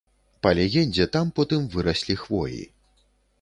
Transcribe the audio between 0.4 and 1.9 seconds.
Па легендзе, там потым